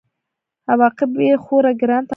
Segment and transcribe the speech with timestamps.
[0.73, 2.09] عواقب به یې خورا ګران تمام شي.